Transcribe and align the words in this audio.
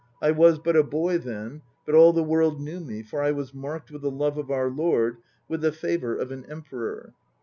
I 0.19 0.31
was 0.31 0.57
but 0.57 0.75
a 0.75 0.81
boy 0.81 1.19
then, 1.19 1.61
but 1.85 1.93
all 1.93 2.11
the 2.11 2.23
world 2.23 2.59
knew 2.59 2.79
me; 2.79 3.03
for 3.03 3.21
I 3.21 3.29
was 3.29 3.53
marked 3.53 3.91
with 3.91 4.01
the 4.01 4.09
love 4.09 4.35
of 4.39 4.49
our 4.49 4.67
Lord, 4.71 5.17
with 5.47 5.61
the 5.61 5.71
favour 5.71 6.15
of 6.17 6.31
an 6.31 6.43
Emperor. 6.49 7.13